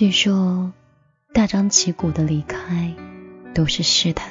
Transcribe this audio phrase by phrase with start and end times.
[0.00, 0.72] 据说，
[1.34, 2.94] 大张旗鼓的离开
[3.54, 4.30] 都是试探，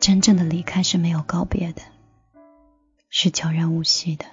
[0.00, 1.82] 真正的离开是没有告别的，
[3.10, 4.24] 是悄然无息的。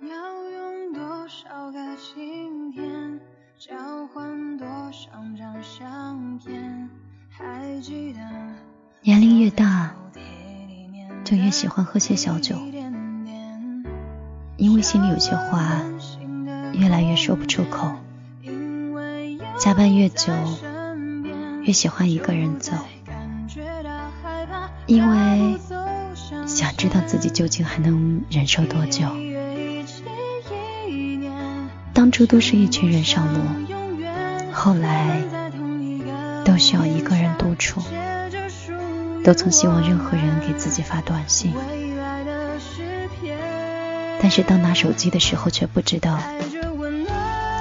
[0.00, 3.20] 要用多少个晴天，
[3.56, 6.90] 交换多少张相片？
[7.28, 8.18] 还记得
[9.02, 9.94] 年龄越大，
[11.24, 12.56] 就越喜欢喝些小酒，
[14.56, 15.80] 因为心里有些话。
[16.72, 17.92] 越来越说不出口，
[19.58, 20.32] 加班越久，
[21.62, 22.72] 越喜欢一个人走，
[24.86, 25.58] 因为
[26.46, 29.04] 想知道自己究竟还能忍受多久。
[31.92, 33.40] 当初都是一群人上路，
[34.52, 35.22] 后来
[36.44, 37.82] 都需要一个人独处，
[39.22, 41.52] 都曾希望任何人给自己发短信，
[44.22, 46.18] 但是当拿手机的时候，却不知道。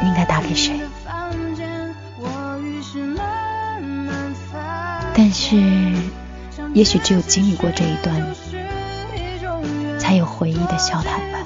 [0.02, 0.80] 应该打给谁？
[5.16, 5.58] 但是，
[6.74, 8.16] 也许只有经历过这一段，
[10.00, 11.40] 才有回忆的笑谈吧。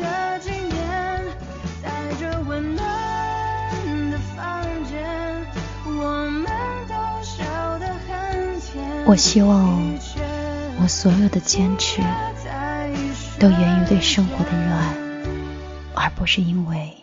[9.06, 9.98] 我希望
[10.82, 12.02] 我所有的坚持，
[13.40, 14.96] 都源于对生活的热爱，
[15.96, 17.03] 而不是因为。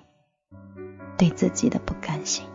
[1.20, 2.46] 对自己的不甘心。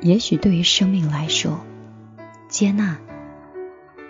[0.00, 1.58] 也许对于生命来说，
[2.48, 2.96] 接纳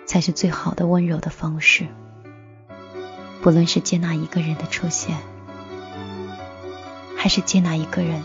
[0.05, 1.87] 才是最好的温柔的方式。
[3.41, 5.17] 不论是接纳一个人的出现，
[7.17, 8.21] 还是接纳一个人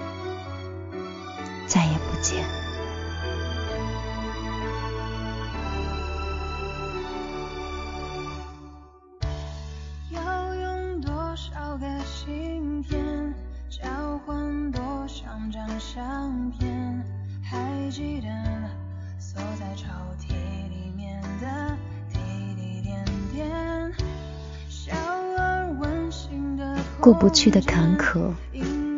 [27.01, 28.33] 过不去的坎坷，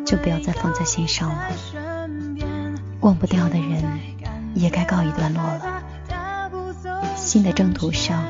[0.05, 1.49] 就不要再放在心上了。
[3.01, 3.83] 忘不掉的人，
[4.55, 5.83] 也该告一段落了。
[7.15, 8.23] 新的征途上，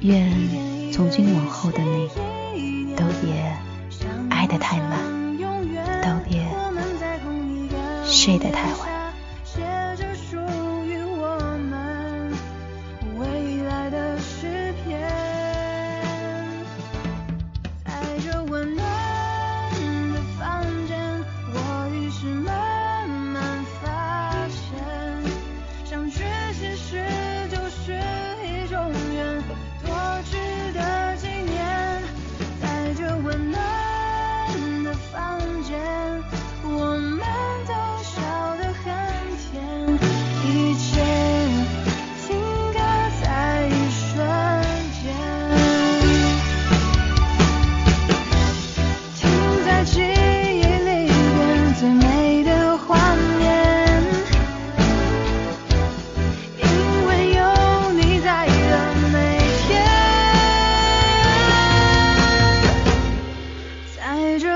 [0.00, 0.30] 愿
[0.92, 3.56] 从今往后的你，都别
[4.30, 5.36] 爱得太满，
[6.02, 6.46] 都别
[8.04, 8.91] 睡得太晚。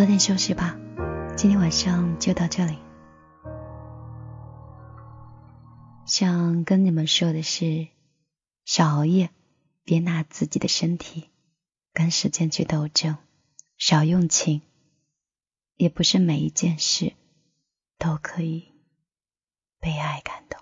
[0.00, 0.78] 早点休息吧，
[1.36, 2.78] 今天晚上就到这里。
[6.06, 7.86] 想跟你们说的是，
[8.64, 9.28] 少熬夜，
[9.84, 11.28] 别拿自己的身体
[11.92, 13.18] 跟时间去斗争，
[13.76, 14.62] 少用情，
[15.76, 17.12] 也不是每一件事
[17.98, 18.72] 都可以
[19.80, 20.58] 被爱感动。